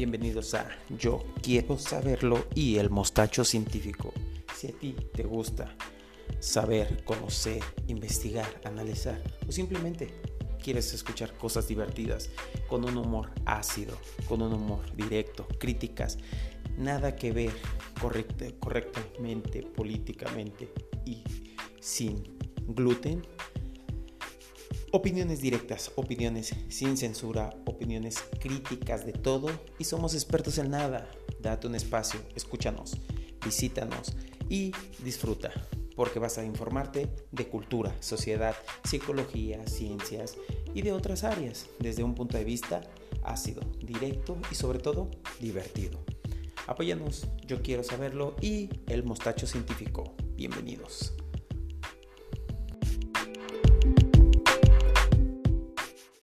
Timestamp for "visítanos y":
33.44-34.72